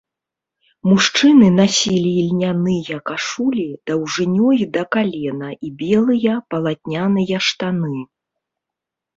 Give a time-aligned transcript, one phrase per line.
[0.91, 8.01] Мужчыны насілі ільняныя кашулі даўжынёй да калена і белыя палатняныя штаны.